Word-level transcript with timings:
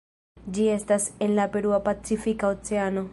Ĝi 0.57 0.63
estas 0.75 1.05
en 1.27 1.37
la 1.41 1.47
Perua 1.57 1.81
Pacifika 1.91 2.53
Oceano. 2.57 3.09